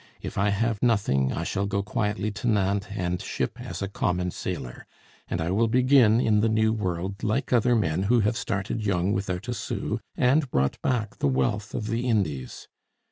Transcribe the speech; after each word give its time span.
If 0.19 0.35
I 0.35 0.49
have 0.49 0.81
nothing, 0.81 1.31
I 1.31 1.43
shall 1.43 1.67
go 1.67 1.83
quietly 1.83 2.31
to 2.31 2.47
Nantes 2.47 2.87
and 2.89 3.21
ship 3.21 3.61
as 3.61 3.83
a 3.83 3.87
common 3.87 4.31
sailor; 4.31 4.87
and 5.27 5.39
I 5.39 5.51
will 5.51 5.67
begin 5.67 6.19
in 6.19 6.39
the 6.39 6.49
new 6.49 6.73
world 6.73 7.23
like 7.23 7.53
other 7.53 7.75
men 7.75 8.01
who 8.09 8.21
have 8.21 8.35
started 8.35 8.83
young 8.83 9.13
without 9.13 9.47
a 9.47 9.53
sou 9.53 9.99
and 10.17 10.49
brought 10.49 10.81
back 10.81 11.17
the 11.19 11.27
wealth 11.27 11.75
of 11.75 11.85
the 11.85 12.09
Indies. 12.09 12.67